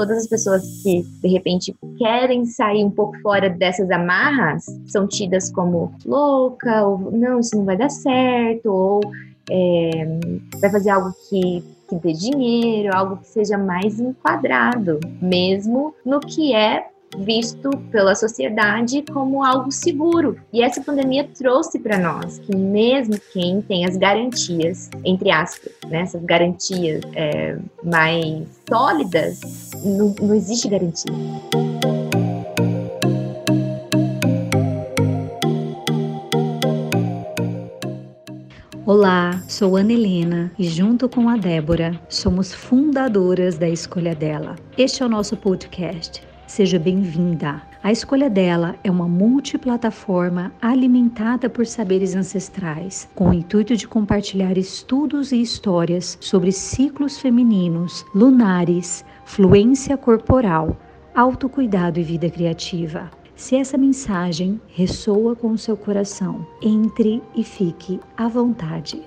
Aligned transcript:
todas 0.00 0.16
as 0.16 0.26
pessoas 0.26 0.62
que 0.82 1.02
de 1.02 1.28
repente 1.28 1.76
querem 1.98 2.46
sair 2.46 2.82
um 2.82 2.90
pouco 2.90 3.20
fora 3.20 3.50
dessas 3.50 3.90
amarras 3.90 4.64
são 4.86 5.06
tidas 5.06 5.52
como 5.52 5.92
louca, 6.06 6.86
ou 6.86 7.10
não, 7.10 7.38
isso 7.38 7.54
não 7.54 7.66
vai 7.66 7.76
dar 7.76 7.90
certo, 7.90 8.72
ou 8.72 9.00
é, 9.50 10.18
vai 10.58 10.70
fazer 10.70 10.88
algo 10.88 11.12
que 11.28 11.62
que 11.90 11.96
dê 11.96 12.12
dinheiro, 12.12 12.96
algo 12.96 13.16
que 13.16 13.26
seja 13.26 13.58
mais 13.58 13.98
enquadrado, 13.98 15.00
mesmo 15.20 15.92
no 16.06 16.20
que 16.20 16.54
é 16.54 16.86
visto 17.18 17.70
pela 17.90 18.14
sociedade 18.14 19.04
como 19.12 19.44
algo 19.44 19.70
seguro. 19.70 20.36
E 20.52 20.62
essa 20.62 20.80
pandemia 20.80 21.28
trouxe 21.36 21.78
para 21.78 21.98
nós 21.98 22.38
que 22.38 22.54
mesmo 22.54 23.16
quem 23.32 23.60
tem 23.62 23.84
as 23.84 23.96
garantias, 23.96 24.88
entre 25.04 25.30
aspas, 25.30 25.72
né, 25.88 26.02
essas 26.02 26.22
garantias 26.24 27.02
é, 27.14 27.58
mais 27.82 28.48
sólidas, 28.68 29.40
não, 29.84 30.14
não 30.20 30.34
existe 30.34 30.68
garantia. 30.68 31.12
Olá, 38.86 39.40
sou 39.46 39.76
Ana 39.76 39.92
Helena 39.92 40.50
e 40.58 40.64
junto 40.64 41.08
com 41.08 41.28
a 41.28 41.36
Débora 41.36 42.00
somos 42.08 42.52
fundadoras 42.52 43.56
da 43.56 43.68
Escolha 43.68 44.16
Dela. 44.16 44.56
Este 44.76 45.04
é 45.04 45.06
o 45.06 45.08
nosso 45.08 45.36
podcast 45.36 46.28
Seja 46.50 46.80
bem-vinda. 46.80 47.62
A 47.80 47.92
escolha 47.92 48.28
dela 48.28 48.74
é 48.82 48.90
uma 48.90 49.06
multiplataforma 49.06 50.52
alimentada 50.60 51.48
por 51.48 51.64
saberes 51.64 52.16
ancestrais, 52.16 53.08
com 53.14 53.28
o 53.28 53.32
intuito 53.32 53.76
de 53.76 53.86
compartilhar 53.86 54.58
estudos 54.58 55.30
e 55.30 55.40
histórias 55.40 56.18
sobre 56.20 56.50
ciclos 56.50 57.20
femininos, 57.20 58.04
lunares, 58.12 59.04
fluência 59.24 59.96
corporal, 59.96 60.76
autocuidado 61.14 62.00
e 62.00 62.02
vida 62.02 62.28
criativa. 62.28 63.08
Se 63.36 63.54
essa 63.54 63.78
mensagem 63.78 64.60
ressoa 64.66 65.36
com 65.36 65.52
o 65.52 65.58
seu 65.58 65.76
coração, 65.76 66.44
entre 66.60 67.22
e 67.32 67.44
fique 67.44 68.00
à 68.16 68.26
vontade. 68.26 69.00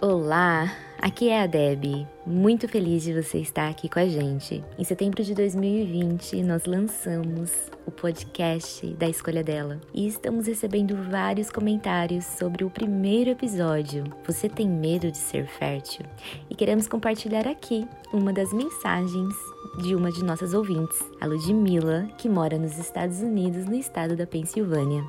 Olá, 0.00 0.68
aqui 1.02 1.28
é 1.28 1.42
a 1.42 1.46
Deb. 1.48 2.06
Muito 2.24 2.68
feliz 2.68 3.02
de 3.02 3.12
você 3.12 3.38
estar 3.38 3.68
aqui 3.68 3.88
com 3.88 3.98
a 3.98 4.06
gente. 4.06 4.64
Em 4.78 4.84
setembro 4.84 5.24
de 5.24 5.34
2020, 5.34 6.40
nós 6.44 6.64
lançamos 6.64 7.50
o 7.84 7.90
podcast 7.90 8.86
da 8.94 9.08
escolha 9.08 9.42
dela 9.42 9.80
e 9.92 10.06
estamos 10.06 10.46
recebendo 10.46 10.96
vários 11.10 11.50
comentários 11.50 12.24
sobre 12.24 12.64
o 12.64 12.70
primeiro 12.70 13.30
episódio. 13.30 14.04
Você 14.24 14.48
tem 14.48 14.68
medo 14.68 15.10
de 15.10 15.18
ser 15.18 15.48
fértil? 15.48 16.06
E 16.48 16.54
queremos 16.54 16.86
compartilhar 16.86 17.48
aqui 17.48 17.86
uma 18.12 18.32
das 18.32 18.52
mensagens 18.52 19.34
de 19.82 19.96
uma 19.96 20.12
de 20.12 20.22
nossas 20.22 20.54
ouvintes, 20.54 20.98
a 21.20 21.26
Ludmilla, 21.26 22.08
que 22.16 22.28
mora 22.28 22.56
nos 22.56 22.78
Estados 22.78 23.20
Unidos, 23.20 23.64
no 23.64 23.74
estado 23.74 24.14
da 24.14 24.26
Pensilvânia. 24.26 25.04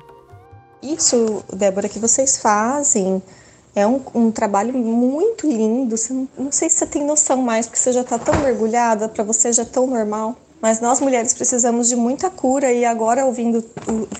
Isso, 0.82 1.44
Débora, 1.52 1.88
que 1.88 2.00
vocês 2.00 2.38
fazem 2.38 3.22
é 3.74 3.86
um, 3.86 4.00
um 4.14 4.30
trabalho 4.30 4.72
muito 4.72 5.46
lindo. 5.46 5.96
Você 5.96 6.12
não, 6.12 6.28
não, 6.38 6.52
sei 6.52 6.70
se 6.70 6.76
você 6.76 6.86
tem 6.86 7.04
noção 7.04 7.38
mais, 7.38 7.66
porque 7.66 7.78
você 7.78 7.92
já 7.92 8.02
está 8.02 8.18
tão 8.18 8.34
mergulhada, 8.40 9.08
para 9.08 9.24
você 9.24 9.52
já 9.52 9.62
é 9.62 9.66
tão 9.66 9.86
normal. 9.86 10.36
Mas 10.60 10.80
nós 10.80 11.00
mulheres 11.00 11.34
precisamos 11.34 11.88
de 11.88 11.96
muita 11.96 12.30
cura 12.30 12.72
e 12.72 12.84
agora 12.84 13.26
ouvindo, 13.26 13.62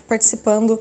participando, 0.06 0.78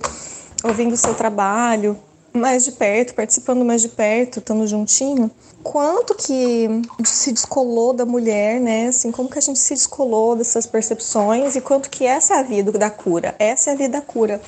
ouvindo 0.63 0.93
o 0.93 0.97
seu 0.97 1.13
trabalho 1.13 1.97
mais 2.33 2.65
de 2.65 2.71
perto, 2.71 3.13
participando 3.13 3.63
mais 3.63 3.81
de 3.81 3.89
perto, 3.89 4.39
estando 4.39 4.65
juntinho, 4.65 5.29
quanto 5.61 6.15
que 6.15 6.67
se 7.05 7.31
descolou 7.31 7.93
da 7.93 8.05
mulher, 8.05 8.59
né? 8.59 8.87
Assim, 8.87 9.11
como 9.11 9.29
que 9.29 9.37
a 9.37 9.41
gente 9.41 9.59
se 9.59 9.75
descolou 9.75 10.35
dessas 10.35 10.65
percepções 10.65 11.55
e 11.55 11.61
quanto 11.61 11.91
que 11.91 12.05
essa 12.05 12.33
é 12.33 12.39
a 12.39 12.43
vida 12.43 12.71
da 12.71 12.89
cura. 12.89 13.35
Essa 13.37 13.69
é 13.69 13.73
a 13.73 13.77
vida 13.77 13.99
da 13.99 14.01
cura 14.01 14.41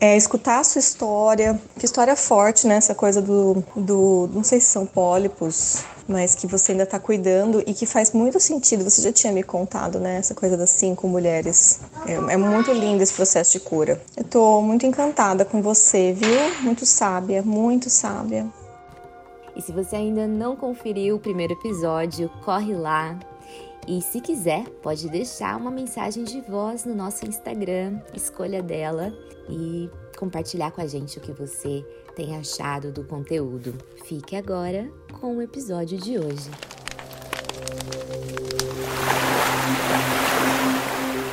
é, 0.00 0.16
escutar 0.16 0.60
a 0.60 0.64
sua 0.64 0.78
história, 0.78 1.60
que 1.78 1.84
história 1.84 2.14
forte, 2.14 2.66
né? 2.66 2.76
Essa 2.76 2.94
coisa 2.94 3.20
do, 3.20 3.64
do, 3.74 4.30
não 4.32 4.44
sei 4.44 4.60
se 4.60 4.66
são 4.66 4.86
pólipos, 4.86 5.82
mas 6.06 6.34
que 6.34 6.46
você 6.46 6.72
ainda 6.72 6.84
está 6.84 6.98
cuidando 6.98 7.62
e 7.66 7.74
que 7.74 7.84
faz 7.84 8.12
muito 8.12 8.38
sentido. 8.38 8.84
Você 8.84 9.02
já 9.02 9.12
tinha 9.12 9.32
me 9.32 9.42
contado, 9.42 9.98
né? 9.98 10.16
Essa 10.16 10.34
coisa 10.34 10.56
das 10.56 10.70
cinco 10.70 11.08
mulheres. 11.08 11.80
É, 12.06 12.12
é 12.14 12.36
muito 12.36 12.72
lindo 12.72 13.02
esse 13.02 13.12
processo 13.12 13.52
de 13.52 13.60
cura. 13.60 14.00
Eu 14.16 14.24
tô 14.24 14.60
muito 14.60 14.86
encantada 14.86 15.44
com 15.44 15.60
você, 15.60 16.12
viu? 16.12 16.62
Muito 16.62 16.86
sábia, 16.86 17.42
muito 17.42 17.90
sábia. 17.90 18.46
E 19.56 19.62
se 19.62 19.72
você 19.72 19.96
ainda 19.96 20.26
não 20.28 20.54
conferiu 20.54 21.16
o 21.16 21.18
primeiro 21.18 21.54
episódio, 21.54 22.30
corre 22.44 22.72
lá, 22.72 23.18
e 23.88 24.02
se 24.02 24.20
quiser, 24.20 24.68
pode 24.82 25.08
deixar 25.08 25.56
uma 25.56 25.70
mensagem 25.70 26.22
de 26.22 26.42
voz 26.42 26.84
no 26.84 26.94
nosso 26.94 27.26
Instagram, 27.26 27.98
escolha 28.14 28.62
dela, 28.62 29.10
e 29.48 29.88
compartilhar 30.18 30.70
com 30.72 30.82
a 30.82 30.86
gente 30.86 31.16
o 31.16 31.22
que 31.22 31.32
você 31.32 31.82
tem 32.14 32.36
achado 32.36 32.92
do 32.92 33.02
conteúdo. 33.02 33.74
Fique 34.04 34.36
agora 34.36 34.92
com 35.18 35.38
o 35.38 35.40
episódio 35.40 35.96
de 35.96 36.18
hoje. 36.18 36.50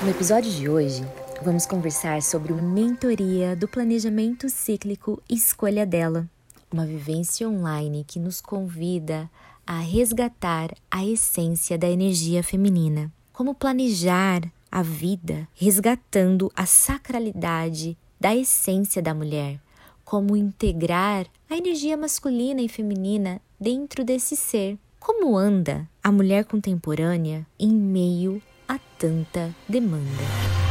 No 0.01 0.09
episódio 0.09 0.49
de 0.49 0.69
hoje, 0.69 1.05
vamos 1.41 1.65
conversar 1.65 2.21
sobre 2.21 2.53
uma 2.53 2.61
mentoria 2.61 3.53
do 3.53 3.67
planejamento 3.67 4.47
cíclico 4.47 5.21
Escolha 5.29 5.85
dela, 5.85 6.25
uma 6.71 6.85
vivência 6.85 7.49
online 7.49 8.05
que 8.07 8.17
nos 8.17 8.39
convida 8.39 9.29
a 9.65 9.79
resgatar 9.79 10.73
a 10.89 11.05
essência 11.05 11.77
da 11.77 11.89
energia 11.89 12.43
feminina. 12.43 13.11
Como 13.33 13.55
planejar 13.55 14.41
a 14.71 14.81
vida 14.81 15.47
resgatando 15.53 16.51
a 16.55 16.65
sacralidade 16.65 17.97
da 18.19 18.35
essência 18.35 19.01
da 19.01 19.13
mulher. 19.13 19.59
Como 20.03 20.35
integrar 20.35 21.25
a 21.49 21.57
energia 21.57 21.97
masculina 21.97 22.61
e 22.61 22.69
feminina 22.69 23.41
dentro 23.59 24.03
desse 24.03 24.35
ser. 24.35 24.77
Como 24.99 25.37
anda 25.37 25.89
a 26.03 26.11
mulher 26.11 26.45
contemporânea 26.45 27.45
em 27.59 27.71
meio 27.71 28.41
a 28.67 28.79
tanta 28.97 29.55
demanda. 29.67 30.64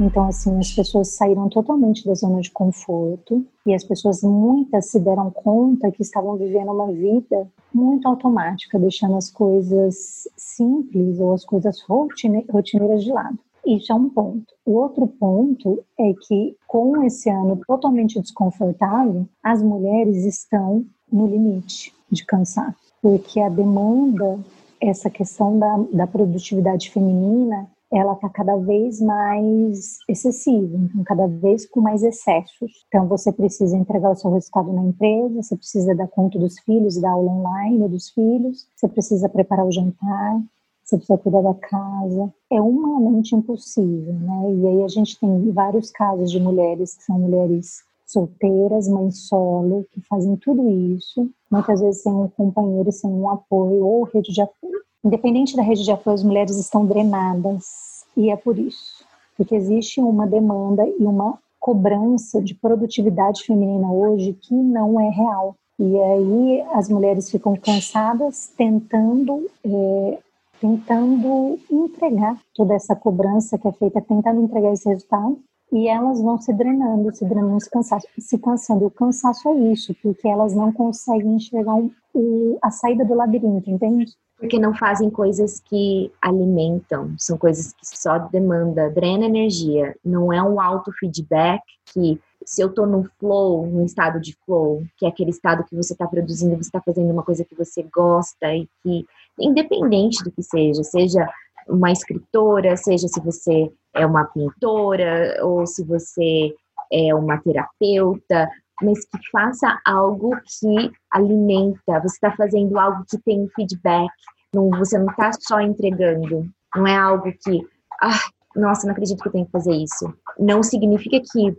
Então, 0.00 0.24
assim, 0.24 0.58
as 0.58 0.72
pessoas 0.72 1.08
saíram 1.08 1.50
totalmente 1.50 2.06
da 2.06 2.14
zona 2.14 2.40
de 2.40 2.50
conforto 2.50 3.44
e 3.66 3.74
as 3.74 3.84
pessoas, 3.84 4.22
muitas, 4.22 4.90
se 4.90 4.98
deram 4.98 5.30
conta 5.30 5.92
que 5.92 6.00
estavam 6.00 6.36
vivendo 6.36 6.72
uma 6.72 6.90
vida 6.90 7.46
muito 7.72 8.08
automática, 8.08 8.78
deixando 8.78 9.16
as 9.16 9.30
coisas 9.30 10.26
simples 10.34 11.20
ou 11.20 11.34
as 11.34 11.44
coisas 11.44 11.82
rotineiras 11.82 13.04
de 13.04 13.12
lado. 13.12 13.38
Isso 13.66 13.92
é 13.92 13.94
um 13.94 14.08
ponto. 14.08 14.46
O 14.64 14.72
outro 14.72 15.06
ponto 15.06 15.84
é 15.98 16.14
que, 16.26 16.56
com 16.66 17.02
esse 17.02 17.28
ano 17.28 17.60
totalmente 17.66 18.18
desconfortável, 18.18 19.28
as 19.42 19.62
mulheres 19.62 20.24
estão 20.24 20.82
no 21.12 21.26
limite 21.26 21.92
de 22.10 22.24
cansaço, 22.24 22.78
porque 23.02 23.38
a 23.38 23.50
demanda, 23.50 24.38
essa 24.80 25.10
questão 25.10 25.58
da, 25.58 25.76
da 25.92 26.06
produtividade 26.06 26.90
feminina, 26.90 27.68
ela 27.92 28.12
está 28.12 28.28
cada 28.28 28.56
vez 28.56 29.00
mais 29.00 29.98
excessiva, 30.08 30.76
então 30.76 31.02
cada 31.04 31.26
vez 31.26 31.66
com 31.66 31.80
mais 31.80 32.02
excessos. 32.02 32.84
Então 32.88 33.06
você 33.06 33.32
precisa 33.32 33.76
entregar 33.76 34.10
o 34.10 34.16
seu 34.16 34.30
resultado 34.30 34.72
na 34.72 34.84
empresa, 34.84 35.42
você 35.42 35.56
precisa 35.56 35.94
dar 35.94 36.08
conta 36.08 36.38
dos 36.38 36.58
filhos, 36.60 37.00
da 37.00 37.10
aula 37.10 37.32
online 37.32 37.88
dos 37.88 38.10
filhos, 38.10 38.66
você 38.76 38.88
precisa 38.88 39.28
preparar 39.28 39.66
o 39.66 39.72
jantar, 39.72 40.40
você 40.84 40.96
precisa 40.96 41.18
cuidar 41.18 41.42
da 41.42 41.54
casa. 41.54 42.32
É 42.50 42.60
humanamente 42.60 43.34
impossível, 43.34 44.12
né? 44.14 44.54
E 44.54 44.66
aí 44.66 44.82
a 44.84 44.88
gente 44.88 45.18
tem 45.18 45.50
vários 45.52 45.90
casos 45.90 46.30
de 46.30 46.40
mulheres 46.40 46.94
que 46.96 47.04
são 47.04 47.18
mulheres 47.18 47.82
solteiras, 48.06 48.88
mães 48.88 49.18
solo, 49.28 49.86
que 49.92 50.00
fazem 50.02 50.36
tudo 50.36 50.68
isso, 50.68 51.30
muitas 51.50 51.80
vezes 51.80 52.02
sem 52.02 52.12
um 52.12 52.28
companheiro, 52.28 52.90
sem 52.90 53.08
um 53.08 53.30
apoio 53.30 53.84
ou 53.84 54.02
rede 54.04 54.32
de 54.32 54.40
apoio. 54.40 54.80
Independente 55.04 55.56
da 55.56 55.62
rede 55.62 55.84
de 55.84 55.90
apoio, 55.90 56.14
as 56.14 56.22
mulheres 56.22 56.56
estão 56.58 56.84
drenadas 56.84 58.04
e 58.16 58.30
é 58.30 58.36
por 58.36 58.58
isso, 58.58 59.04
porque 59.36 59.54
existe 59.54 60.00
uma 60.00 60.26
demanda 60.26 60.86
e 60.86 61.04
uma 61.04 61.38
cobrança 61.58 62.40
de 62.40 62.54
produtividade 62.54 63.44
feminina 63.44 63.90
hoje 63.90 64.34
que 64.34 64.54
não 64.54 65.00
é 65.00 65.08
real. 65.08 65.54
E 65.78 65.98
aí 65.98 66.64
as 66.72 66.88
mulheres 66.88 67.30
ficam 67.30 67.56
cansadas 67.56 68.52
tentando 68.56 69.48
é, 69.64 70.18
tentando 70.60 71.58
entregar 71.70 72.38
toda 72.54 72.74
essa 72.74 72.94
cobrança 72.94 73.56
que 73.56 73.66
é 73.66 73.72
feita, 73.72 74.00
tentando 74.00 74.42
entregar 74.42 74.72
esse 74.72 74.86
resultado, 74.88 75.38
e 75.72 75.88
elas 75.88 76.20
vão 76.20 76.38
se 76.38 76.52
drenando, 76.52 77.14
se 77.14 77.24
drenando, 77.24 77.62
se, 77.62 77.70
cansando, 77.70 78.02
se 78.18 78.38
cansando. 78.38 78.86
O 78.86 78.90
cansaço 78.90 79.48
é 79.48 79.54
isso, 79.72 79.94
porque 80.02 80.28
elas 80.28 80.54
não 80.54 80.72
conseguem 80.72 81.36
enxergar 81.36 81.76
o, 82.12 82.58
a 82.60 82.70
saída 82.70 83.04
do 83.04 83.14
labirinto, 83.14 83.70
entende? 83.70 84.12
Porque 84.40 84.58
não 84.58 84.74
fazem 84.74 85.10
coisas 85.10 85.60
que 85.60 86.10
alimentam, 86.20 87.14
são 87.18 87.36
coisas 87.36 87.74
que 87.74 87.86
só 87.86 88.18
demanda, 88.18 88.88
drena 88.88 89.26
energia. 89.26 89.94
Não 90.02 90.32
é 90.32 90.42
um 90.42 90.58
auto 90.58 90.90
feedback 90.98 91.62
que 91.92 92.18
se 92.42 92.62
eu 92.62 92.72
tô 92.72 92.86
no 92.86 93.04
flow, 93.18 93.66
no 93.66 93.84
estado 93.84 94.18
de 94.18 94.34
flow, 94.46 94.82
que 94.96 95.04
é 95.04 95.10
aquele 95.10 95.28
estado 95.28 95.62
que 95.64 95.76
você 95.76 95.92
está 95.92 96.06
produzindo, 96.06 96.56
você 96.56 96.62
está 96.62 96.80
fazendo 96.80 97.12
uma 97.12 97.22
coisa 97.22 97.44
que 97.44 97.54
você 97.54 97.82
gosta 97.82 98.54
e 98.54 98.66
que 98.82 99.04
independente 99.38 100.24
do 100.24 100.32
que 100.32 100.42
seja, 100.42 100.82
seja 100.82 101.28
uma 101.68 101.92
escritora, 101.92 102.78
seja 102.78 103.08
se 103.08 103.20
você 103.20 103.70
é 103.92 104.06
uma 104.06 104.24
pintora 104.24 105.38
ou 105.44 105.66
se 105.66 105.84
você 105.84 106.54
é 106.90 107.14
uma 107.14 107.36
terapeuta, 107.38 108.48
mas 108.82 109.04
que 109.04 109.18
faça 109.30 109.80
algo 109.84 110.36
que 110.36 110.92
alimenta, 111.10 112.00
você 112.00 112.14
está 112.14 112.32
fazendo 112.32 112.78
algo 112.78 113.04
que 113.08 113.18
tem 113.18 113.48
feedback, 113.54 114.10
não, 114.52 114.70
você 114.70 114.98
não 114.98 115.10
está 115.10 115.30
só 115.40 115.60
entregando, 115.60 116.48
não 116.74 116.86
é 116.86 116.96
algo 116.96 117.32
que, 117.32 117.66
ah, 118.02 118.20
nossa, 118.56 118.86
não 118.86 118.92
acredito 118.92 119.22
que 119.22 119.28
eu 119.28 119.32
tenho 119.32 119.46
que 119.46 119.52
fazer 119.52 119.72
isso. 119.72 120.12
Não 120.38 120.62
significa 120.62 121.20
que 121.20 121.56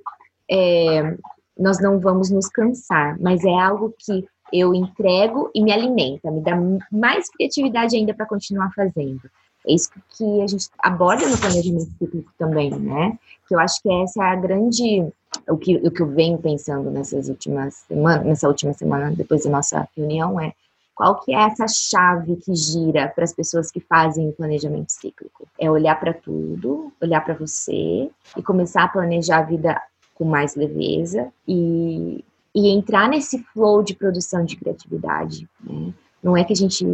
é, 0.50 1.18
nós 1.58 1.80
não 1.80 2.00
vamos 2.00 2.30
nos 2.30 2.48
cansar, 2.50 3.18
mas 3.20 3.44
é 3.44 3.54
algo 3.54 3.94
que 3.98 4.26
eu 4.52 4.74
entrego 4.74 5.50
e 5.56 5.64
me 5.64 5.72
alimenta, 5.72 6.30
me 6.30 6.42
dá 6.42 6.54
mais 6.92 7.30
criatividade 7.30 7.96
ainda 7.96 8.14
para 8.14 8.26
continuar 8.26 8.72
fazendo. 8.76 9.22
É 9.68 9.74
isso 9.74 9.90
que 10.18 10.42
a 10.42 10.48
gente 10.48 10.68
aborda 10.80 11.28
no 11.28 11.38
planejamento 11.38 11.92
cíclico 12.00 12.32
também, 12.38 12.72
né? 12.72 13.18
Que 13.48 13.56
eu 13.56 13.60
acho 13.60 13.82
que 13.82 13.92
essa 13.92 14.24
é 14.24 14.28
a 14.28 14.36
grande 14.36 15.12
o 15.48 15.58
que, 15.58 15.78
o 15.78 15.92
que 15.92 16.02
eu 16.02 16.08
venho 16.08 16.38
pensando 16.38 16.90
nessas 16.92 17.30
últimas 17.30 17.76
semanas, 17.88 18.26
nessa 18.26 18.48
última 18.48 18.74
semana 18.74 19.12
depois 19.12 19.46
da 19.46 19.52
nossa 19.52 19.88
reunião 19.96 20.40
é 20.40 20.54
qual 20.94 21.20
que 21.22 21.34
é 21.34 21.40
essa 21.48 21.68
chave 21.68 22.36
que 22.36 22.54
gira 22.54 23.08
para 23.08 23.24
as 23.24 23.34
pessoas 23.34 23.72
que 23.72 23.80
fazem 23.80 24.30
o 24.30 24.34
planejamento 24.34 24.92
cíclico? 24.92 25.48
É 25.58 25.72
olhar 25.72 26.00
para 26.00 26.14
tudo, 26.14 26.92
olhar 27.02 27.22
para 27.22 27.34
você 27.34 28.10
e 28.38 28.44
começar 28.44 28.84
a 28.84 28.88
planejar 28.88 29.40
a 29.40 29.44
vida 29.44 29.82
com 30.14 30.26
mais 30.26 30.56
leveza 30.56 31.32
e, 31.48 32.24
e 32.54 32.70
entrar 32.70 33.10
nesse 33.10 33.40
flow 33.54 33.82
de 33.82 33.96
produção 33.96 34.46
de 34.46 34.56
criatividade. 34.58 35.50
Né? 35.64 35.94
Não 36.22 36.38
é 36.38 36.44
que 36.44 36.54
a 36.54 36.56
gente 36.56 36.86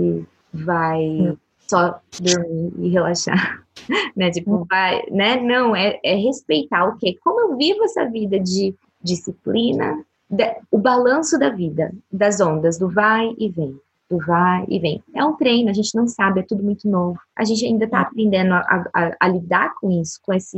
vai 0.54 1.38
só 1.68 2.00
dormir 2.19 2.74
e 2.80 2.90
relaxar, 2.90 3.64
né? 4.16 4.31
Tipo, 4.31 4.66
vai, 4.69 5.04
né? 5.12 5.40
Não, 5.42 5.75
é, 5.75 6.00
é 6.04 6.16
respeitar 6.16 6.86
o 6.86 6.98
quê? 6.98 7.18
Como 7.24 7.40
eu 7.40 7.58
vivo 7.58 7.84
essa 7.84 8.06
vida 8.06 8.40
de 8.40 8.74
disciplina, 9.02 10.04
de, 10.30 10.56
o 10.72 10.78
balanço 10.78 11.38
da 11.38 11.50
vida, 11.50 11.94
das 12.12 12.40
ondas, 12.42 12.78
do 12.78 12.90
vai 12.90 13.34
e 13.38 13.50
vem, 13.50 13.80
do 14.10 14.18
vai 14.19 14.66
e 14.68 14.80
vem. 14.80 15.04
É 15.14 15.24
um 15.24 15.36
treino, 15.36 15.69
a 15.69 15.74
gente 15.74 15.96
não 15.96 16.08
sabe, 16.08 16.42
é 16.42 16.44
tudo 16.44 16.64
muito 16.64 16.88
novo. 16.90 17.19
A 17.36 17.44
gente 17.44 17.66
ainda 17.66 17.86
está 17.86 18.02
aprendendo 18.02 18.54
a, 18.54 18.86
a, 18.94 19.16
a, 19.19 19.28
lidar 19.28 19.75
com 19.75 19.92
isso, 19.92 20.19
com, 20.24 20.34
esse, 20.34 20.58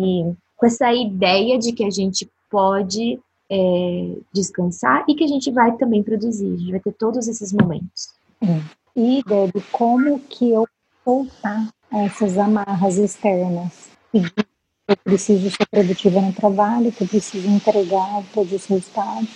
com 0.57 0.65
essa 0.65 0.93
ideia 0.93 1.57
de 1.57 1.71
que 1.71 1.83
a 1.83 1.89
gente 1.89 2.29
pode 2.49 3.19
é, 3.49 4.15
descansar 4.33 5.03
e 5.07 5.15
que 5.15 5.23
a 5.23 5.27
gente 5.27 5.51
vai 5.51 5.75
também 5.77 6.03
produzir, 6.03 6.53
a 6.53 6.57
gente 6.57 6.71
vai 6.71 6.79
ter 6.79 6.93
todos 6.93 7.27
esses 7.27 7.51
momentos. 7.51 8.09
É. 8.41 8.79
E, 8.95 9.23
Deb, 9.23 9.55
como 9.71 10.19
que 10.19 10.51
eu 10.51 10.67
soltar 11.03 11.67
essas 11.91 12.37
amarras 12.37 12.97
externas 12.97 13.89
e 14.13 14.21
eu 14.87 14.97
preciso 15.03 15.51
ser 15.51 15.67
produtiva 15.69 16.19
no 16.19 16.33
trabalho, 16.33 16.91
que 16.91 17.03
eu 17.03 17.07
preciso 17.07 17.47
entregar 17.47 18.23
todos 18.33 18.51
os 18.51 18.65
resultados, 18.65 19.29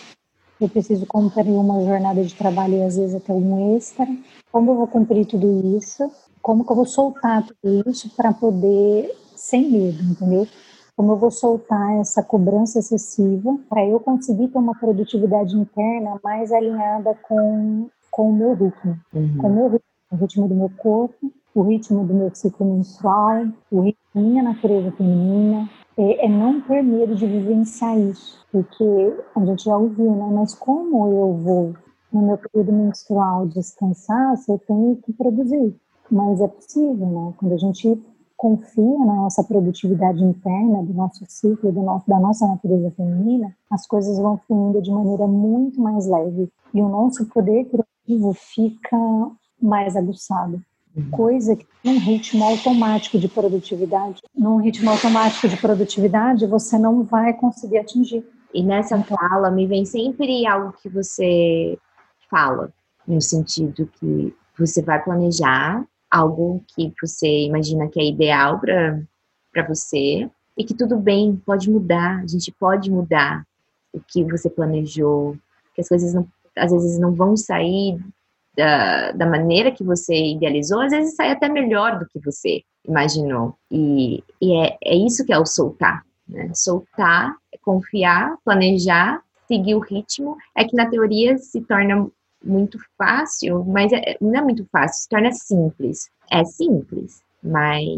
eu 0.59 0.67
preciso 0.67 1.05
cumprir 1.05 1.51
uma 1.51 1.83
jornada 1.83 2.23
de 2.23 2.33
trabalho 2.33 2.75
e 2.75 2.83
às 2.83 2.97
vezes 2.97 3.15
até 3.15 3.33
um 3.33 3.77
extra. 3.77 4.07
Como 4.51 4.71
eu 4.71 4.75
vou 4.75 4.87
cumprir 4.87 5.25
tudo 5.25 5.77
isso? 5.77 6.09
Como 6.41 6.65
que 6.65 6.71
eu 6.71 6.75
vou 6.75 6.85
soltar 6.85 7.45
tudo 7.45 7.89
isso 7.89 8.09
para 8.15 8.33
poder, 8.33 9.15
sem 9.35 9.69
medo, 9.69 10.01
entendeu? 10.03 10.47
Como 10.95 11.11
eu 11.11 11.17
vou 11.17 11.31
soltar 11.31 11.99
essa 11.99 12.23
cobrança 12.23 12.79
excessiva 12.79 13.57
para 13.69 13.85
eu 13.85 13.99
conseguir 13.99 14.47
ter 14.47 14.57
uma 14.57 14.77
produtividade 14.77 15.55
interna 15.55 16.19
mais 16.23 16.51
alinhada 16.51 17.15
com, 17.27 17.89
com 18.09 18.29
o 18.29 18.33
meu 18.33 18.53
ritmo, 18.53 18.99
uhum. 19.13 19.37
com 19.37 19.47
o 19.47 19.53
meu 19.53 19.63
ritmo, 19.69 19.89
o 20.11 20.15
ritmo 20.15 20.47
do 20.47 20.55
meu 20.55 20.69
corpo, 20.77 21.31
o 21.55 21.61
ritmo 21.61 22.05
do 22.05 22.13
meu 22.13 22.33
ciclo 22.33 22.65
menstrual, 22.65 23.45
o 23.71 23.81
ritmo 23.81 24.03
da 24.13 24.21
minha 24.21 24.43
natureza 24.43 24.91
feminina, 24.91 25.69
é, 25.97 26.25
é, 26.25 26.29
não 26.29 26.59
ter 26.61 26.81
medo 26.81 27.15
de 27.15 27.27
vivenciar 27.27 27.97
isso, 27.99 28.43
porque 28.51 29.15
a 29.35 29.45
gente 29.45 29.65
já 29.65 29.77
ouviu, 29.77 30.11
né? 30.15 30.29
Mas 30.33 30.55
como 30.55 31.07
eu 31.07 31.33
vou 31.33 31.73
no 32.11 32.21
meu 32.21 32.37
período 32.37 32.71
menstrual 32.71 33.47
descansar 33.47 34.35
se 34.37 34.51
eu 34.51 34.59
tenho 34.59 34.95
que 34.97 35.13
produzir? 35.13 35.75
Mas 36.11 36.41
é 36.41 36.47
possível, 36.47 37.07
né? 37.07 37.33
Quando 37.37 37.53
a 37.53 37.57
gente 37.57 38.01
confia 38.35 38.99
na 38.99 39.15
nossa 39.15 39.43
produtividade 39.43 40.23
interna, 40.23 40.83
do 40.83 40.93
nosso 40.93 41.23
ciclo, 41.29 41.71
do 41.71 41.81
nosso, 41.81 42.07
da 42.09 42.19
nossa 42.19 42.47
natureza 42.47 42.91
feminina, 42.91 43.55
as 43.69 43.87
coisas 43.87 44.17
vão 44.17 44.37
fluindo 44.37 44.81
de 44.81 44.91
maneira 44.91 45.25
muito 45.27 45.79
mais 45.79 46.07
leve 46.07 46.51
e 46.73 46.81
o 46.81 46.89
nosso 46.89 47.25
poder 47.27 47.65
criativo 47.65 48.33
fica 48.33 48.97
mais 49.61 49.95
aguçado. 49.95 50.61
Coisa 51.11 51.55
que 51.55 51.65
num 51.83 51.97
ritmo 51.97 52.43
automático 52.43 53.17
de 53.17 53.27
produtividade, 53.27 54.21
num 54.35 54.57
ritmo 54.57 54.91
automático 54.91 55.47
de 55.47 55.57
produtividade, 55.57 56.45
você 56.45 56.77
não 56.77 57.03
vai 57.03 57.33
conseguir 57.33 57.79
atingir. 57.79 58.23
E 58.53 58.61
nessa 58.61 58.95
então, 58.97 59.17
fala 59.17 59.49
me 59.49 59.65
vem 59.65 59.85
sempre 59.85 60.45
algo 60.45 60.73
que 60.73 60.87
você 60.87 61.77
fala, 62.29 62.71
no 63.07 63.19
sentido 63.19 63.89
que 63.99 64.35
você 64.57 64.83
vai 64.83 65.03
planejar 65.03 65.83
algo 66.13 66.63
que 66.67 66.93
você 67.01 67.45
imagina 67.45 67.87
que 67.87 67.99
é 67.99 68.05
ideal 68.05 68.59
para 68.59 69.67
você 69.67 70.29
e 70.55 70.63
que 70.63 70.75
tudo 70.75 70.95
bem, 70.95 71.41
pode 71.43 71.67
mudar, 71.71 72.19
a 72.19 72.27
gente 72.27 72.51
pode 72.51 72.91
mudar 72.91 73.43
o 73.91 73.99
que 73.99 74.23
você 74.23 74.47
planejou, 74.47 75.35
que 75.73 75.81
as 75.81 75.89
coisas 75.89 76.13
não, 76.13 76.27
às 76.55 76.71
vezes 76.71 76.99
não 76.99 77.15
vão 77.15 77.35
sair 77.35 77.99
da, 78.55 79.11
da 79.11 79.25
maneira 79.25 79.71
que 79.71 79.83
você 79.83 80.13
idealizou, 80.13 80.81
às 80.81 80.91
vezes 80.91 81.15
sai 81.15 81.31
até 81.31 81.49
melhor 81.49 81.99
do 81.99 82.05
que 82.07 82.19
você 82.19 82.63
imaginou. 82.87 83.55
E, 83.71 84.23
e 84.41 84.55
é, 84.57 84.77
é 84.83 84.95
isso 84.95 85.25
que 85.25 85.33
é 85.33 85.39
o 85.39 85.45
soltar. 85.45 86.03
Né? 86.27 86.51
Soltar, 86.53 87.35
confiar, 87.61 88.37
planejar, 88.43 89.21
seguir 89.47 89.75
o 89.75 89.79
ritmo. 89.79 90.37
É 90.55 90.63
que 90.63 90.75
na 90.75 90.89
teoria 90.89 91.37
se 91.37 91.61
torna 91.61 92.07
muito 92.43 92.77
fácil, 92.97 93.63
mas 93.63 93.91
é, 93.91 94.17
não 94.19 94.35
é 94.35 94.41
muito 94.41 94.65
fácil, 94.71 95.03
se 95.03 95.09
torna 95.09 95.31
simples. 95.31 96.09
É 96.29 96.43
simples, 96.43 97.21
mas 97.41 97.89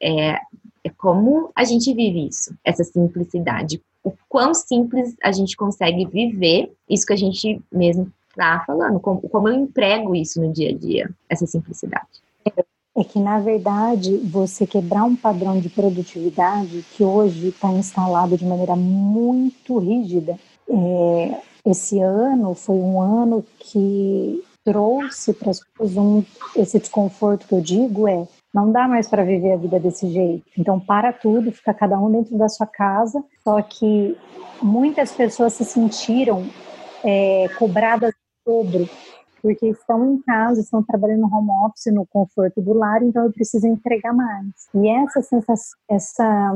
é, 0.00 0.38
é 0.84 0.90
como 0.96 1.50
a 1.54 1.64
gente 1.64 1.92
vive 1.94 2.26
isso, 2.28 2.54
essa 2.64 2.84
simplicidade. 2.84 3.82
O 4.02 4.12
quão 4.28 4.52
simples 4.52 5.14
a 5.22 5.30
gente 5.30 5.56
consegue 5.56 6.06
viver 6.06 6.72
isso 6.88 7.06
que 7.06 7.12
a 7.12 7.16
gente 7.16 7.62
mesmo 7.70 8.10
está 8.32 8.62
falando, 8.66 8.98
como, 9.00 9.20
como 9.28 9.48
eu 9.48 9.54
emprego 9.54 10.14
isso 10.14 10.40
no 10.40 10.52
dia 10.52 10.70
a 10.70 10.76
dia, 10.76 11.10
essa 11.28 11.46
simplicidade. 11.46 12.22
É 12.94 13.02
que, 13.02 13.18
na 13.18 13.38
verdade, 13.38 14.18
você 14.18 14.66
quebrar 14.66 15.04
um 15.04 15.16
padrão 15.16 15.58
de 15.58 15.70
produtividade 15.70 16.84
que 16.94 17.02
hoje 17.02 17.48
está 17.48 17.68
instalado 17.70 18.36
de 18.36 18.44
maneira 18.44 18.76
muito 18.76 19.78
rígida. 19.78 20.38
É, 20.68 21.40
esse 21.64 21.98
ano 22.00 22.54
foi 22.54 22.76
um 22.76 23.00
ano 23.00 23.42
que 23.58 24.44
trouxe 24.62 25.32
para 25.32 25.50
as 25.50 25.60
pessoas 25.60 25.96
um, 25.96 26.22
esse 26.54 26.78
desconforto 26.78 27.46
que 27.46 27.54
eu 27.54 27.60
digo 27.60 28.06
é 28.06 28.28
não 28.54 28.70
dá 28.70 28.86
mais 28.86 29.08
para 29.08 29.24
viver 29.24 29.52
a 29.52 29.56
vida 29.56 29.80
desse 29.80 30.10
jeito. 30.10 30.44
Então 30.58 30.78
para 30.78 31.12
tudo, 31.12 31.50
fica 31.50 31.72
cada 31.72 31.98
um 31.98 32.12
dentro 32.12 32.36
da 32.36 32.48
sua 32.48 32.66
casa. 32.66 33.24
Só 33.42 33.60
que 33.62 34.14
muitas 34.62 35.10
pessoas 35.12 35.54
se 35.54 35.64
sentiram 35.64 36.44
é, 37.02 37.48
cobradas 37.58 38.12
porque 39.42 39.66
estão 39.66 40.14
em 40.14 40.22
casa, 40.22 40.60
estão 40.60 40.82
trabalhando 40.82 41.22
no 41.22 41.34
home 41.34 41.50
office, 41.66 41.92
no 41.92 42.06
conforto 42.06 42.62
do 42.62 42.72
lar, 42.72 43.02
então 43.02 43.24
eu 43.24 43.32
preciso 43.32 43.66
entregar 43.66 44.14
mais. 44.14 44.46
E 44.74 44.88
essa 44.88 45.20
sensação, 45.20 45.78
essa 45.88 46.52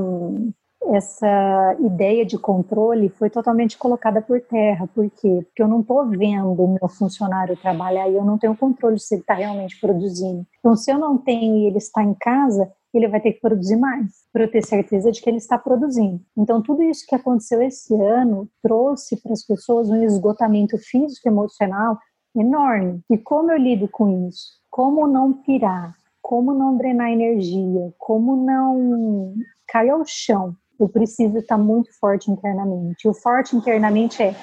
essa 0.95 1.77
ideia 1.81 2.25
de 2.25 2.39
controle 2.39 3.09
foi 3.09 3.29
totalmente 3.31 3.77
colocada 3.77 4.21
por 4.23 4.41
terra. 4.41 4.87
Por 4.95 5.11
quê? 5.11 5.41
Porque 5.45 5.63
eu 5.63 5.69
não 5.69 5.81
estou 5.81 6.07
vendo 6.07 6.63
o 6.63 6.79
meu 6.79 6.89
funcionário 6.89 7.57
trabalhar 7.57 8.09
e 8.09 8.15
eu 8.15 8.25
não 8.25 8.39
tenho 8.39 8.57
controle 8.57 8.99
se 8.99 9.15
ele 9.15 9.23
está 9.23 9.35
realmente 9.35 9.81
produzindo. 9.81 10.47
Então, 10.59 10.77
se 10.77 10.91
eu 10.91 10.99
não 10.99 11.19
tenho 11.19 11.57
e 11.57 11.67
ele 11.67 11.79
está 11.79 12.03
em 12.03 12.15
casa, 12.15 12.71
ele 12.95 13.09
vai 13.09 13.21
ter 13.21 13.33
que 13.33 13.41
produzir 13.41 13.77
mais, 13.77 14.25
para 14.33 14.45
eu 14.45 14.51
ter 14.51 14.65
certeza 14.65 15.13
de 15.13 15.21
que 15.21 15.29
ele 15.29 15.37
está 15.37 15.59
produzindo. 15.59 16.21
Então, 16.37 16.63
tudo 16.63 16.83
isso 16.83 17.07
que 17.07 17.15
aconteceu 17.15 17.63
esse 17.63 17.95
ano 17.95 18.49
trouxe 18.63 19.21
para 19.21 19.33
as 19.33 19.45
pessoas 19.45 19.91
um 19.91 20.03
esgotamento 20.03 20.79
físico 20.79 21.29
e 21.29 21.31
emocional 21.31 21.99
enorme. 22.35 23.01
E 23.11 23.19
como 23.19 23.51
eu 23.51 23.59
lido 23.59 23.89
com 23.89 24.29
isso? 24.29 24.61
Como 24.71 25.07
não 25.07 25.33
pirar? 25.33 25.95
Como 26.21 26.53
não 26.53 26.77
drenar 26.77 27.11
energia? 27.11 27.93
Como 27.99 28.37
não 28.37 29.35
cair 29.69 29.91
ao 29.91 30.05
chão? 30.05 30.55
Eu 30.79 30.89
preciso 30.89 31.39
estar 31.39 31.57
muito 31.57 31.91
forte 31.99 32.31
internamente. 32.31 33.09
O 33.09 33.15
forte 33.15 33.57
internamente 33.57 34.23
é 34.23 34.35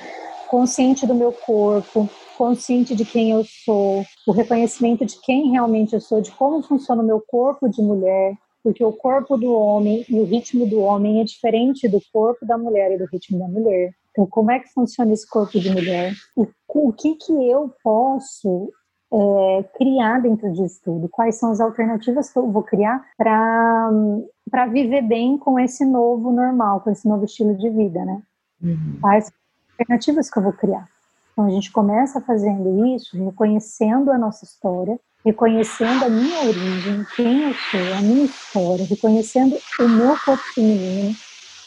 consciente 0.47 1.05
do 1.05 1.13
meu 1.13 1.31
corpo, 1.31 2.09
consciente 2.37 2.95
de 2.95 3.05
quem 3.05 3.31
eu 3.31 3.43
sou, 3.65 4.03
o 4.27 4.31
reconhecimento 4.31 5.05
de 5.05 5.19
quem 5.21 5.51
realmente 5.51 5.93
eu 5.93 6.01
sou, 6.01 6.21
de 6.21 6.31
como 6.31 6.61
funciona 6.63 7.01
o 7.01 7.05
meu 7.05 7.21
corpo 7.21 7.69
de 7.69 7.81
mulher, 7.81 8.35
porque 8.63 8.83
o 8.83 8.93
corpo 8.93 9.37
do 9.37 9.51
homem 9.51 10.05
e 10.07 10.19
o 10.19 10.25
ritmo 10.25 10.65
do 10.65 10.79
homem 10.79 11.19
é 11.19 11.23
diferente 11.23 11.87
do 11.87 11.99
corpo 12.11 12.45
da 12.45 12.57
mulher 12.57 12.91
e 12.91 12.97
do 12.97 13.05
ritmo 13.05 13.37
da 13.37 13.47
mulher. 13.47 13.93
Então, 14.11 14.25
como 14.27 14.51
é 14.51 14.59
que 14.59 14.71
funciona 14.71 15.11
esse 15.11 15.27
corpo 15.27 15.59
de 15.59 15.69
mulher? 15.71 16.13
O, 16.35 16.47
o 16.67 16.93
que 16.93 17.15
que 17.15 17.31
eu 17.49 17.73
posso 17.83 18.71
é, 19.11 19.63
criar 19.75 20.21
dentro 20.21 20.51
disso 20.53 20.79
tudo? 20.83 21.09
Quais 21.09 21.35
são 21.35 21.51
as 21.51 21.59
alternativas 21.59 22.31
que 22.31 22.37
eu 22.37 22.49
vou 22.49 22.63
criar 22.63 23.03
para 23.17 24.65
viver 24.71 25.01
bem 25.01 25.37
com 25.37 25.59
esse 25.59 25.83
novo 25.83 26.31
normal, 26.31 26.81
com 26.81 26.91
esse 26.91 27.07
novo 27.07 27.25
estilo 27.25 27.55
de 27.57 27.69
vida, 27.69 28.05
né? 28.05 28.21
Uhum. 28.61 28.97
Quais 29.01 29.31
alternativas 29.71 30.29
que 30.29 30.37
eu 30.37 30.43
vou 30.43 30.53
criar? 30.53 30.92
Então 31.33 31.47
a 31.47 31.49
gente 31.49 31.71
começa 31.71 32.21
fazendo 32.21 32.85
isso, 32.95 33.17
reconhecendo 33.17 34.11
a 34.11 34.17
nossa 34.17 34.45
história, 34.45 34.99
reconhecendo 35.25 36.05
a 36.05 36.09
minha 36.09 36.43
origem, 36.43 37.05
quem 37.15 37.43
eu 37.43 37.53
sou, 37.53 37.93
a 37.97 38.01
minha 38.01 38.25
história, 38.25 38.85
reconhecendo 38.85 39.57
o 39.79 39.87
meu 39.87 40.15
corpo 40.23 40.43
feminino, 40.53 41.15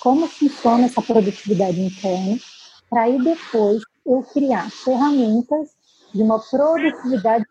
como 0.00 0.28
funciona 0.28 0.84
essa 0.84 1.02
produtividade 1.02 1.80
interna, 1.80 2.36
para 2.88 3.02
aí 3.02 3.20
depois 3.20 3.82
eu 4.06 4.22
criar 4.32 4.70
ferramentas 4.70 5.70
de 6.14 6.22
uma 6.22 6.38
produtividade 6.38 7.44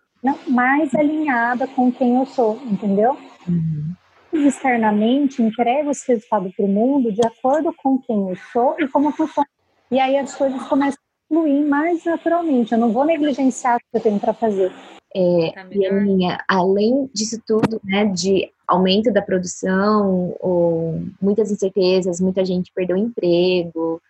mais 0.48 0.95
alinhada 0.95 1.67
com 1.67 1.91
quem 1.91 2.15
eu 2.15 2.25
sou, 2.25 2.62
entendeu? 2.65 3.17
Uhum. 3.48 3.93
Externamente, 4.31 5.41
entrego 5.41 5.91
esse 5.91 6.07
resultado 6.07 6.51
para 6.55 6.65
o 6.65 6.67
mundo 6.67 7.12
de 7.12 7.25
acordo 7.25 7.74
com 7.74 8.00
quem 8.00 8.29
eu 8.29 8.36
sou 8.53 8.75
e 8.79 8.88
como 8.88 9.12
funciona. 9.12 9.48
E 9.91 10.00
aí 10.00 10.17
as 10.17 10.34
coisas 10.34 10.62
começam 10.67 11.04
fluir 11.27 11.65
mais 11.65 12.03
naturalmente. 12.05 12.74
Eu 12.74 12.77
não 12.77 12.91
vou 12.91 13.05
negligenciar 13.05 13.77
o 13.77 13.79
que 13.79 13.86
eu 13.94 14.01
tenho 14.01 14.20
para 14.20 14.34
fazer. 14.34 14.72
É, 15.13 15.51
tá 15.53 15.65
e 15.72 15.86
a 15.86 15.94
minha, 15.94 16.44
além 16.48 17.10
disso 17.13 17.41
tudo, 17.48 17.79
né, 17.84 18.05
de 18.05 18.51
aumento 18.67 19.13
da 19.13 19.22
produção, 19.22 20.36
ou 20.39 21.01
muitas 21.22 21.51
incertezas, 21.51 22.20
muita 22.20 22.44
gente 22.44 22.72
perdeu 22.75 22.98
emprego, 22.98 24.01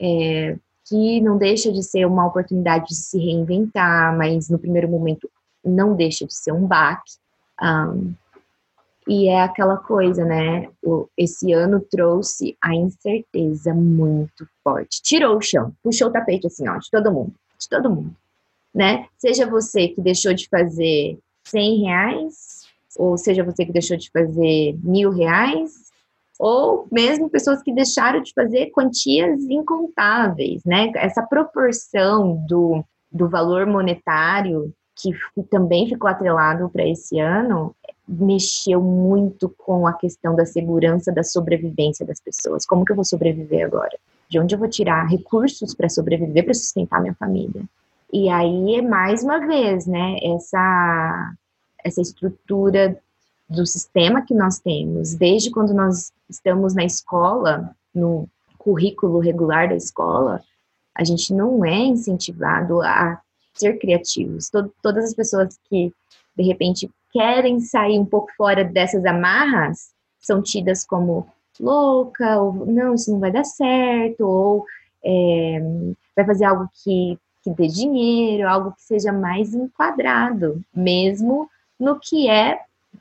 é, 0.00 0.56
que 0.86 1.20
não 1.20 1.36
deixa 1.36 1.70
de 1.70 1.82
ser 1.82 2.06
uma 2.06 2.26
oportunidade 2.26 2.86
de 2.88 2.94
se 2.94 3.18
reinventar, 3.18 4.16
mas 4.16 4.48
no 4.48 4.58
primeiro 4.58 4.88
momento 4.88 5.30
não 5.62 5.94
deixa 5.94 6.26
de 6.26 6.34
ser 6.34 6.52
um 6.52 6.66
baque. 6.66 7.12
Um, 7.60 8.14
e 9.08 9.28
é 9.28 9.40
aquela 9.40 9.76
coisa, 9.78 10.24
né? 10.24 10.68
O, 10.84 11.08
esse 11.16 11.52
ano 11.52 11.80
trouxe 11.80 12.56
a 12.62 12.74
incerteza 12.74 13.72
muito 13.74 14.46
forte. 14.62 15.02
Tirou 15.02 15.36
o 15.36 15.42
chão, 15.42 15.72
puxou 15.82 16.08
o 16.08 16.12
tapete 16.12 16.46
assim, 16.46 16.68
ó, 16.68 16.76
de 16.76 16.90
todo 16.90 17.10
mundo, 17.10 17.34
de 17.58 17.68
todo 17.68 17.90
mundo 17.90 18.14
né? 18.74 19.06
Seja 19.18 19.44
você 19.44 19.88
que 19.88 20.00
deixou 20.00 20.32
de 20.32 20.48
fazer 20.48 21.18
100 21.44 21.80
reais, 21.82 22.68
ou 22.96 23.16
seja 23.16 23.44
você 23.44 23.64
que 23.64 23.72
deixou 23.72 23.96
de 23.96 24.10
fazer 24.10 24.78
mil 24.82 25.10
reais, 25.10 25.88
ou 26.38 26.86
mesmo 26.92 27.28
pessoas 27.28 27.62
que 27.62 27.72
deixaram 27.72 28.22
de 28.22 28.32
fazer 28.32 28.70
quantias 28.70 29.40
incontáveis, 29.42 30.62
né? 30.64 30.92
Essa 30.94 31.22
proporção 31.22 32.36
do, 32.46 32.84
do 33.10 33.28
valor 33.28 33.66
monetário 33.66 34.72
que 34.94 35.12
também 35.50 35.88
ficou 35.88 36.08
atrelado 36.08 36.68
para 36.70 36.86
esse 36.86 37.18
ano 37.18 37.74
mexeu 38.08 38.80
muito 38.80 39.48
com 39.58 39.86
a 39.86 39.92
questão 39.92 40.34
da 40.34 40.46
segurança 40.46 41.12
da 41.12 41.22
sobrevivência 41.22 42.06
das 42.06 42.20
pessoas. 42.20 42.64
Como 42.64 42.84
que 42.84 42.92
eu 42.92 42.96
vou 42.96 43.04
sobreviver 43.04 43.66
agora? 43.66 43.98
De 44.28 44.38
onde 44.38 44.54
eu 44.54 44.58
vou 44.58 44.68
tirar 44.68 45.06
recursos 45.06 45.74
para 45.74 45.88
sobreviver, 45.88 46.44
para 46.44 46.54
sustentar 46.54 47.00
minha 47.00 47.14
família? 47.14 47.62
E 48.10 48.30
aí, 48.30 48.80
mais 48.80 49.22
uma 49.22 49.38
vez, 49.46 49.86
né, 49.86 50.16
essa, 50.22 51.34
essa 51.84 52.00
estrutura 52.00 52.98
do 53.48 53.66
sistema 53.66 54.22
que 54.22 54.34
nós 54.34 54.58
temos, 54.58 55.14
desde 55.14 55.50
quando 55.50 55.74
nós 55.74 56.10
estamos 56.28 56.74
na 56.74 56.84
escola, 56.84 57.74
no 57.94 58.26
currículo 58.56 59.18
regular 59.18 59.68
da 59.68 59.76
escola, 59.76 60.42
a 60.94 61.04
gente 61.04 61.32
não 61.32 61.64
é 61.64 61.78
incentivado 61.78 62.80
a 62.82 63.20
ser 63.54 63.78
criativos. 63.78 64.50
Todas 64.82 65.04
as 65.04 65.14
pessoas 65.14 65.58
que, 65.68 65.92
de 66.36 66.42
repente, 66.42 66.90
querem 67.12 67.60
sair 67.60 67.98
um 67.98 68.04
pouco 68.04 68.28
fora 68.36 68.64
dessas 68.64 69.04
amarras 69.04 69.90
são 70.20 70.42
tidas 70.42 70.84
como 70.84 71.26
louca, 71.58 72.40
ou 72.40 72.66
não, 72.66 72.94
isso 72.94 73.10
não 73.10 73.18
vai 73.18 73.30
dar 73.30 73.44
certo, 73.44 74.20
ou 74.20 74.66
é, 75.04 75.58
vai 76.14 76.24
fazer 76.24 76.44
algo 76.44 76.68
que 76.82 77.18
que 77.42 77.50
dê 77.50 77.66
dinheiro, 77.66 78.48
algo 78.48 78.72
que 78.72 78.82
seja 78.82 79.12
mais 79.12 79.54
enquadrado, 79.54 80.62
mesmo 80.74 81.48
no 81.78 81.98
que 81.98 82.28
é 82.28 82.60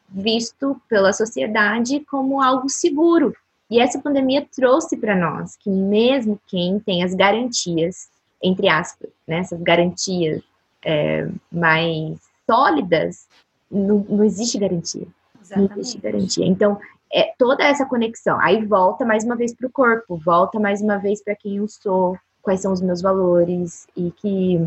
visto 0.09 0.79
pela 0.87 1.11
sociedade 1.11 1.99
como 2.01 2.41
algo 2.41 2.69
seguro. 2.69 3.35
E 3.69 3.79
essa 3.79 3.99
pandemia 3.99 4.47
trouxe 4.55 4.95
para 4.95 5.15
nós 5.15 5.57
que 5.57 5.69
mesmo 5.69 6.39
quem 6.47 6.79
tem 6.79 7.03
as 7.03 7.13
garantias, 7.13 8.07
entre 8.41 8.69
aspas, 8.69 9.09
né, 9.27 9.39
essas 9.39 9.61
garantias 9.61 10.41
é, 10.85 11.27
mais 11.51 12.19
sólidas, 12.45 13.27
não, 13.69 14.05
não 14.09 14.23
existe 14.23 14.57
garantia. 14.57 15.07
Exatamente. 15.41 15.71
Não 15.71 15.79
existe 15.79 15.99
garantia. 15.99 16.45
Então, 16.45 16.79
é 17.11 17.33
toda 17.37 17.63
essa 17.63 17.85
conexão. 17.85 18.39
Aí 18.39 18.65
volta 18.65 19.05
mais 19.05 19.23
uma 19.23 19.35
vez 19.35 19.53
para 19.53 19.67
o 19.67 19.71
corpo, 19.71 20.17
volta 20.17 20.59
mais 20.59 20.81
uma 20.81 20.97
vez 20.97 21.23
para 21.23 21.35
quem 21.35 21.57
eu 21.57 21.67
sou, 21.67 22.17
quais 22.41 22.61
são 22.61 22.71
os 22.71 22.81
meus 22.81 23.01
valores 23.01 23.87
e 23.95 24.11
que 24.11 24.59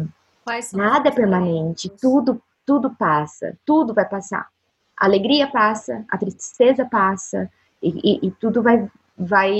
nada 0.73 1.09
é 1.09 1.12
permanente, 1.12 1.88
tudo 2.00 2.40
tudo 2.66 2.90
passa, 2.90 3.57
tudo 3.64 3.92
vai 3.92 4.09
passar. 4.09 4.47
A 4.97 5.07
alegria 5.07 5.49
passa, 5.49 6.04
a 6.09 6.16
tristeza 6.16 6.85
passa 6.85 7.50
e, 7.83 7.88
e, 7.88 8.26
e 8.28 8.30
tudo 8.33 8.62
vai 8.62 8.88
vai 9.16 9.52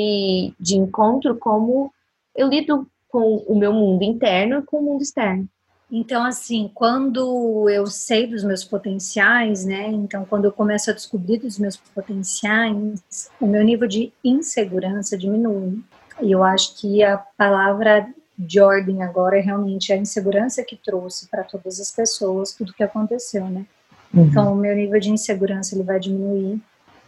de 0.59 0.77
encontro 0.77 1.37
como 1.37 1.93
eu 2.35 2.49
lido 2.49 2.87
com 3.09 3.37
o 3.47 3.59
meu 3.59 3.73
mundo 3.73 4.03
interno 4.03 4.61
e 4.61 4.63
com 4.63 4.79
o 4.79 4.83
mundo 4.83 5.03
externo. 5.03 5.49
Então, 5.91 6.25
assim, 6.25 6.71
quando 6.73 7.69
eu 7.69 7.87
sei 7.87 8.27
dos 8.27 8.45
meus 8.45 8.63
potenciais, 8.63 9.65
né? 9.65 9.89
Então, 9.89 10.25
quando 10.25 10.45
eu 10.45 10.53
começo 10.53 10.91
a 10.91 10.95
descobrir 10.95 11.39
dos 11.39 11.59
meus 11.59 11.77
potenciais, 11.77 13.29
o 13.41 13.47
meu 13.47 13.65
nível 13.65 13.89
de 13.89 14.13
insegurança 14.23 15.19
diminui. 15.19 15.81
E 16.23 16.31
eu 16.31 16.45
acho 16.45 16.77
que 16.79 17.03
a 17.03 17.19
palavra 17.19 18.09
de 18.39 18.61
ordem 18.61 19.03
agora 19.03 19.39
é 19.39 19.41
realmente 19.41 19.93
a 19.93 19.97
insegurança 19.97 20.63
que 20.63 20.77
trouxe 20.77 21.29
para 21.29 21.43
todas 21.43 21.81
as 21.81 21.91
pessoas 21.91 22.55
tudo 22.55 22.73
que 22.73 22.83
aconteceu, 22.83 23.47
né? 23.49 23.67
Uhum. 24.15 24.25
Então, 24.25 24.53
o 24.53 24.57
meu 24.57 24.75
nível 24.75 25.01
de 25.01 25.11
insegurança 25.11 25.75
ele 25.75 25.85
vai 25.85 25.99
diminuir 25.99 26.61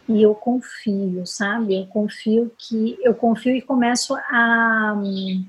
e 0.07 0.21
eu 0.21 0.35
confio, 0.35 1.25
sabe? 1.25 1.79
Eu 1.79 1.87
confio 1.87 2.51
que 2.57 2.97
eu 3.01 3.15
confio 3.15 3.55
e 3.55 3.61
começo 3.61 4.15
a 4.29 4.93
um, 4.97 5.45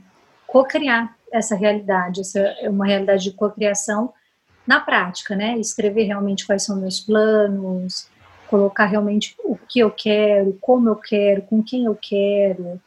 co-criar 0.46 1.16
essa 1.34 1.56
realidade, 1.56 2.20
essa 2.20 2.38
é 2.38 2.70
uma 2.70 2.86
realidade 2.86 3.24
de 3.24 3.32
co-criação 3.32 4.12
na 4.64 4.80
prática, 4.80 5.34
né? 5.34 5.58
Escrever 5.58 6.04
realmente 6.04 6.46
quais 6.46 6.62
são 6.62 6.76
meus 6.76 7.00
planos, 7.00 8.08
colocar 8.48 8.86
realmente 8.86 9.34
o 9.44 9.56
que 9.56 9.80
eu 9.80 9.90
quero, 9.90 10.56
como 10.60 10.88
eu 10.88 10.96
quero, 10.96 11.42
com 11.42 11.62
quem 11.62 11.86
eu 11.86 11.98
quero, 12.00 12.80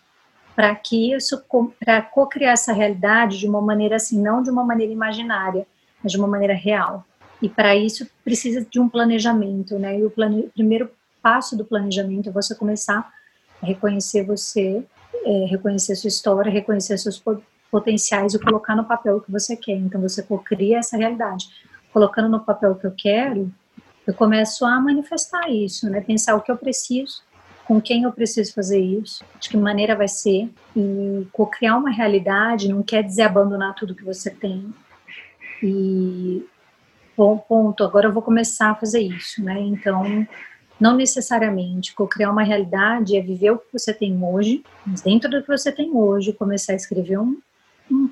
para 0.55 0.73
que 0.75 1.13
isso, 1.13 1.43
para 1.79 2.01
co-criar 2.01 2.53
essa 2.53 2.71
realidade 2.71 3.37
de 3.37 3.47
uma 3.47 3.61
maneira 3.61 3.97
assim, 3.97 4.21
não 4.21 4.41
de 4.41 4.49
uma 4.49 4.63
maneira 4.63 4.93
imaginária, 4.93 5.67
mas 6.01 6.13
de 6.13 6.17
uma 6.17 6.27
maneira 6.27 6.53
real. 6.53 7.05
E 7.41 7.49
para 7.49 7.75
isso 7.75 8.07
precisa 8.23 8.65
de 8.65 8.79
um 8.79 8.87
planejamento, 8.87 9.77
né? 9.77 9.99
E 9.99 10.05
o 10.05 10.09
plane... 10.09 10.49
primeiro 10.53 10.89
passo 11.21 11.55
do 11.57 11.65
planejamento 11.65 12.29
é 12.29 12.31
você 12.31 12.55
começar 12.55 13.11
a 13.61 13.65
reconhecer 13.65 14.23
você, 14.23 14.83
é, 15.25 15.45
reconhecer 15.45 15.95
sua 15.95 16.07
história, 16.07 16.49
reconhecer 16.49 16.97
seus 16.97 17.19
potenciais 17.71 18.33
e 18.33 18.39
colocar 18.39 18.75
no 18.75 18.85
papel 18.85 19.17
o 19.17 19.21
que 19.21 19.31
você 19.31 19.55
quer. 19.55 19.75
Então 19.75 20.01
você 20.01 20.25
cria 20.43 20.79
essa 20.79 20.97
realidade. 20.97 21.47
Colocando 21.91 22.29
no 22.29 22.39
papel 22.39 22.71
o 22.71 22.75
que 22.75 22.85
eu 22.85 22.93
quero, 22.95 23.51
eu 24.05 24.13
começo 24.13 24.65
a 24.65 24.79
manifestar 24.79 25.49
isso, 25.49 25.89
né? 25.89 25.99
Pensar 26.01 26.35
o 26.35 26.41
que 26.41 26.51
eu 26.51 26.57
preciso, 26.57 27.21
com 27.65 27.81
quem 27.81 28.03
eu 28.03 28.11
preciso 28.11 28.53
fazer 28.53 28.79
isso, 28.79 29.23
de 29.39 29.49
que 29.49 29.57
maneira 29.57 29.95
vai 29.95 30.07
ser, 30.07 30.49
e 30.75 31.27
co-criar 31.33 31.75
uma 31.77 31.89
realidade 31.89 32.69
não 32.69 32.81
quer 32.81 33.03
dizer 33.03 33.23
abandonar 33.23 33.75
tudo 33.75 33.95
que 33.95 34.05
você 34.05 34.29
tem. 34.29 34.73
E, 35.61 36.45
bom, 37.17 37.37
ponto, 37.37 37.83
agora 37.83 38.07
eu 38.07 38.13
vou 38.13 38.21
começar 38.21 38.69
a 38.69 38.75
fazer 38.75 39.01
isso, 39.01 39.43
né? 39.43 39.59
Então, 39.59 40.25
não 40.79 40.95
necessariamente 40.95 41.93
co-criar 41.93 42.31
uma 42.31 42.43
realidade 42.43 43.17
é 43.17 43.21
viver 43.21 43.51
o 43.51 43.57
que 43.57 43.73
você 43.73 43.93
tem 43.93 44.17
hoje, 44.23 44.63
mas 44.85 45.01
dentro 45.01 45.29
do 45.29 45.41
que 45.41 45.47
você 45.47 45.71
tem 45.71 45.91
hoje, 45.91 46.31
começar 46.31 46.73
a 46.73 46.77
escrever 46.77 47.19
um, 47.19 47.37